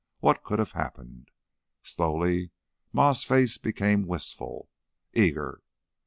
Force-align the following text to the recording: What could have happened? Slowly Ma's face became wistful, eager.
What 0.19 0.41
could 0.43 0.57
have 0.57 0.71
happened? 0.71 1.29
Slowly 1.83 2.49
Ma's 2.91 3.23
face 3.23 3.59
became 3.59 4.07
wistful, 4.07 4.67
eager. 5.13 5.61